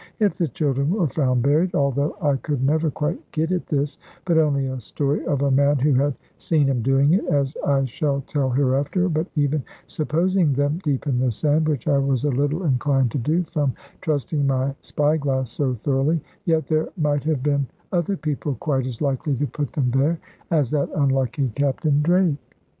[0.17, 4.39] If the children were found buried although I could never quite get at this, but
[4.39, 8.21] only a story of a man who had seen him doing it, as I shall
[8.21, 12.63] tell hereafter but even supposing them deep in the sand (which I was a little
[12.63, 17.67] inclined to do, from trusting my spy glass so thoroughly), yet there might have been
[17.91, 20.17] other people quite as likely to put them there
[20.49, 22.39] as that unlucky Captain Drake.